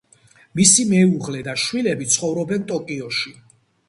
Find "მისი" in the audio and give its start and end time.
0.59-0.85